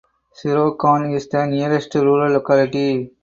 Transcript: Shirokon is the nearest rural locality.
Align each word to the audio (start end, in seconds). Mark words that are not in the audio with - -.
Shirokon 0.35 1.13
is 1.15 1.27
the 1.27 1.45
nearest 1.45 1.93
rural 1.93 2.33
locality. 2.33 3.11